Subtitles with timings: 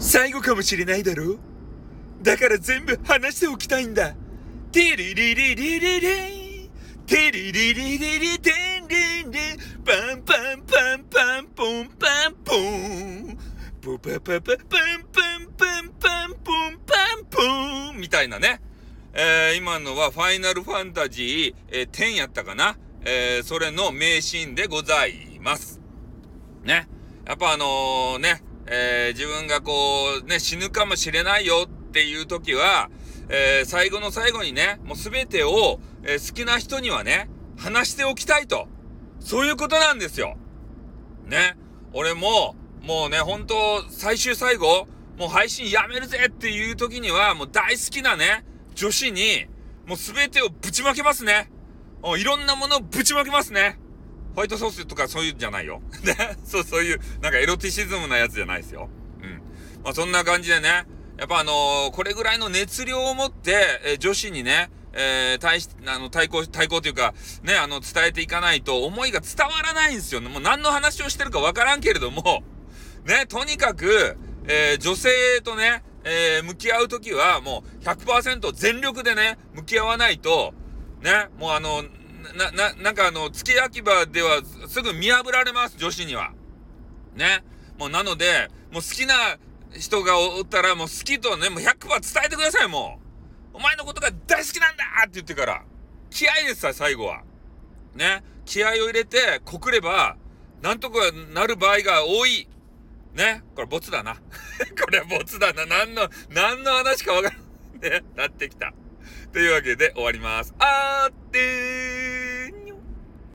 [0.00, 1.38] 最後かもしれないだろ？
[2.22, 4.14] だから全部話しておきたいんだ。
[4.72, 6.70] テリリリリリリ
[7.06, 8.50] テリリリリリテ
[8.82, 13.38] ンリンリンパンパンパンパンポンパンポン
[13.82, 17.24] ポパパパパンパンパンパンポンパン
[17.92, 18.60] ポンみたいなね。
[19.12, 25.78] えー、今のはファイナルファンタジー、えー、10やったかなえー、それの名シーンでございます。
[26.64, 26.88] ね。
[27.26, 28.42] やっぱあのー、ね、
[28.72, 29.72] えー、自分がこ
[30.22, 32.88] う、ね、死ぬかもしれないよっていう時は、
[33.28, 38.68] えー、最後の最後にね、もうすべてを、えー、好きな人にはね、話しておきたいと。
[39.18, 40.36] そういうことなんですよ。
[41.26, 41.56] ね。
[41.92, 43.54] 俺も、もうね、本当
[43.90, 44.86] 最終最後、
[45.18, 49.46] もう配信やめるぜっていう時には、もう大好きなね、女子に、
[49.86, 51.50] もうすべてをぶちまけますね。
[52.16, 53.78] いろんなものをぶちまけますね。
[54.40, 55.82] ホワイトソースとかそういうんじゃないよ。
[56.02, 56.16] ね。
[56.44, 58.88] そう、そういう、なんかエロティシズムなやつじゃないですよ。
[59.22, 59.42] うん。
[59.84, 60.86] まあそんな感じでね、
[61.18, 70.30] やっぱあのー、これぐらいの熱量を持って、えー、女子にね、えー、対し、あの、対抗、対抗というか、ね、あの、伝えていかないと、思いが伝わらないんですよね。
[70.30, 72.42] もう何の話をしてるかわからんけれども、
[73.04, 74.16] ね、とにかく、
[74.48, 75.10] えー、女性
[75.44, 80.54] とね、えー、向き合うときは、もう100%全力でね、向き合わないと、
[81.02, 81.84] ね、もうあの、
[82.34, 86.32] な、な、なんかあの、付け焼き場ではすぐ見破られます、女子には。
[87.14, 87.44] ね。
[87.78, 89.14] もうなので、もう好きな
[89.72, 93.00] 人がおったらもう好きとね、もう100%伝えてください、も
[93.54, 93.56] う。
[93.56, 95.62] お前のことが大好きなんだって言ってから。
[96.10, 97.22] 気合ですさ、最後は。
[97.94, 98.22] ね。
[98.44, 100.16] 気合を入れて告れば、
[100.62, 100.98] なんとか
[101.32, 102.48] なる場合が多い。
[103.14, 103.42] ね。
[103.54, 104.14] これボツだな。
[104.80, 105.66] これボツだな。
[105.66, 107.80] 何の、何の話かわからん。
[107.80, 108.04] ね。
[108.14, 108.72] なってきた。
[109.32, 110.54] というわけで終わります。
[110.58, 111.12] あっ